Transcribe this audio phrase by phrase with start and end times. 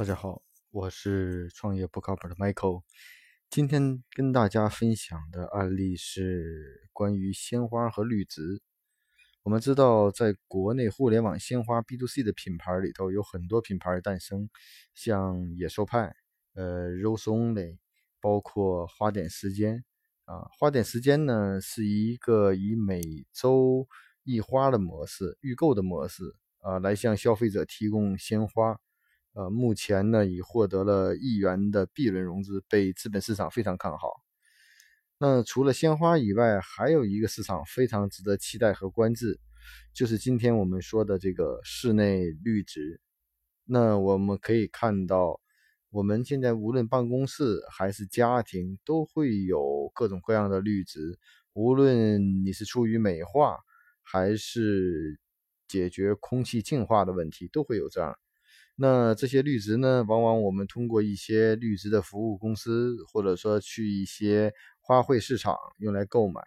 [0.00, 2.84] 大家好，我是创业不靠谱的 Michael。
[3.50, 8.62] 今天跟大家分享的案例是关于鲜花和绿植。
[9.42, 14.48] 我们知道，在国内互联网鲜花 B to C 的品牌里头，有很多品牌诞生，
[14.94, 16.16] 像野兽派、
[16.54, 17.76] 呃 Rose Only，
[18.22, 19.84] 包括花点时间
[20.24, 20.48] 啊。
[20.58, 23.02] 花点时间呢，是一个以每
[23.34, 23.86] 周
[24.24, 26.22] 一花的模式、预购的模式
[26.60, 28.80] 啊，来向消费者提供鲜花。
[29.32, 34.10] 呃，目前呢已获得了亿元的 B 轮融资，被资本市场非常看好。
[35.18, 39.26] 那除了鲜花以外，还有一个市场非常值得期待和关注，
[39.94, 43.00] 就是今天我们说的这个室内绿植。
[43.64, 45.40] 那我们可以看到，
[45.90, 51.18] 我们现在无论办公室还是家庭，都会有各种各样的绿植。
[51.52, 53.58] 无论你是出于美化，
[54.02, 55.20] 还是
[55.68, 58.18] 解决空气净化的问题，都会有这样。
[58.76, 60.04] 那这些绿植呢？
[60.08, 66.40] 往往我们通过一些绿植的服务公司，或者说去一些花卉市场用来购买。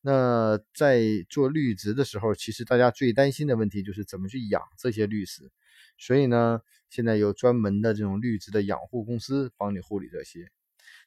[0.00, 5.50] 那在做绿植的时候，其实大家最担心的问题就是怎么去养这些绿植。
[5.96, 10.50] 所以呢，现在有专门的这种绿植的养护公司帮你护理这些。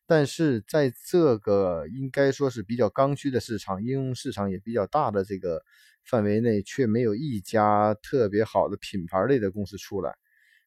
[0.06, 5.64] 但是在这个应该说是比较刚需的市场，应用市场也比较大的这个
[6.04, 10.16] 范围内，却没有一家特别好的品牌类的公司出来。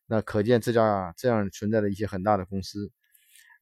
[0.06, 2.90] 那可见这家这样存在的一些很大的公司。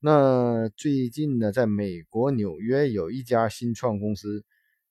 [0.01, 4.45] 那最近呢，在美国纽约有一家新创公司，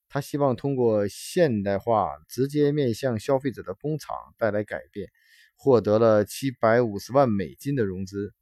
[0.08, 5.08] 他希望通过现代化、直接面向消费者的工厂带来改变，
[5.56, 8.34] 获得了七百五十万美金的融资。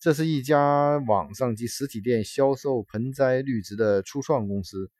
[0.00, 4.90] 这是一家网上及实体店销售盆栽绿植的初创公司。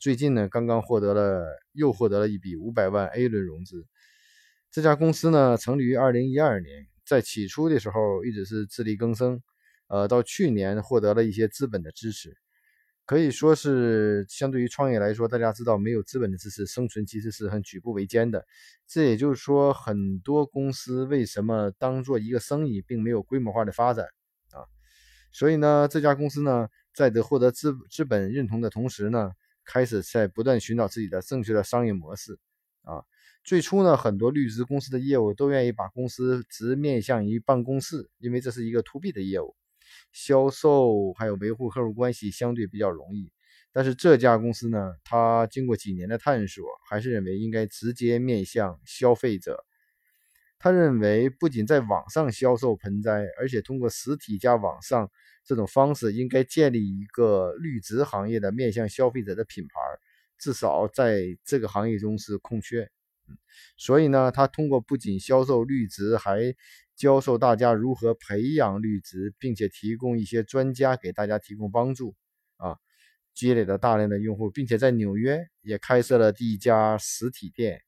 [0.00, 3.86] 最近呢，刚刚获得了又获得了一笔五百万 A 轮融资。
[4.72, 6.88] 这家公司呢，成立于二零一二年。
[7.04, 9.42] 在起初的时候，一直是自力更生，
[9.88, 12.36] 呃，到去年获得了一些资本的支持，
[13.04, 18.46] 可以说是相对于创业来说，大家知道没有资本的支持，生存其实是很举步维艰的。
[18.86, 24.06] 这也就是说，很多公司为什么当做一个生意，并没有规模化的发展
[24.52, 24.64] 啊？
[25.30, 29.32] 所以呢，这家公司呢，在得获得资资本认同的同时呢，
[29.64, 32.38] 开始在不断寻找自己的正确的商业模式
[32.82, 33.04] 啊。
[33.44, 39.54] 最初呢，很多绿植公司的业务都愿意把公司直面向于办公室，因为这是一个 to B 的业务，
[40.12, 43.30] 销售还有维护客户关系相对比较容易。
[43.70, 49.62] 但是这家公司呢，它经过几年的探索，还是认为应该直接面向消费者。
[50.58, 55.10] 他认为，不仅在网上销售盆栽，而且通过实体加网上
[55.44, 59.74] 这种方式，应该建立一个绿植行业的面向消费者的品牌，
[60.38, 62.90] 至少在这个行业中是空缺。
[63.76, 66.54] 所以呢，他通过不仅销售绿植，还
[66.96, 72.14] 教授大家如何培养绿植，并且提供一些专家给大家提供帮助
[72.56, 72.76] 啊，
[73.34, 77.80] 积累了大量的用户，并且在纽约也开设了第一家实体店。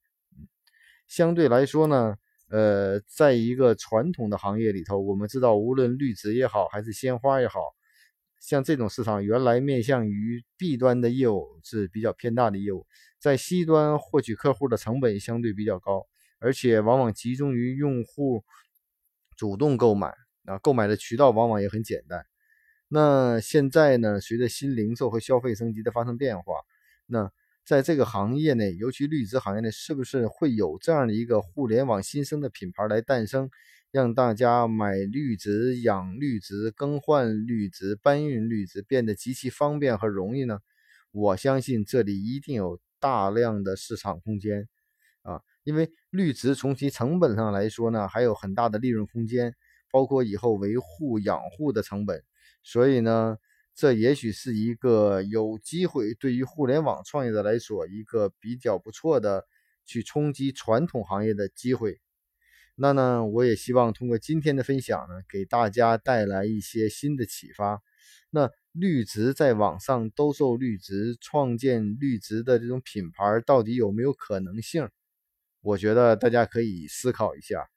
[1.07, 2.15] 相对来说呢，
[2.49, 7.61] 呃，在一个传统的行业里头，我们知道，无论绿植也好，还是鲜花也好，
[8.39, 12.85] 像这种市场，原来面向于 B 端的业务是比较偏大的业务。
[13.19, 16.05] 在 C 端获取客户的成本相对比较高，
[16.39, 18.43] 而且往往集中于用户
[19.35, 20.13] 主动购买
[20.45, 22.25] 啊，购买的渠道往往也很简单。
[22.87, 26.53] 那现在呢，随着新零售和消费升级的发生变化，
[27.07, 27.31] 那
[27.65, 33.49] 在这个行业内，尤其绿植行业内，是不是会有这样的一个互联网新生的品牌来诞生，
[33.91, 40.59] 让大家买绿植、养绿植、更换绿植、搬运绿植变得极其方便和容易呢？
[41.11, 42.79] 我相信这里一定有。
[42.99, 44.67] 大量的市场空间
[45.21, 49.53] 啊，因为绿植从其成本上来说呢，还有很大的利润空间，
[49.91, 52.23] 包括以后维护养护的成本，
[52.63, 53.37] 所以呢，
[53.75, 59.45] 这也许是一个有机会对于互联网创业者来说一个比较不错的
[59.85, 61.99] 去冲击传统行业的机会。
[62.77, 67.81] 那呢，我也希望通过今天的分享呢，给大家带来一些新的启发。
[68.29, 68.49] 那。
[68.79, 74.87] 绿植在网上兜售绿植，创建绿植的这种品牌，到底有没有可能性？
[75.61, 77.67] 我觉得大家可以思考一下。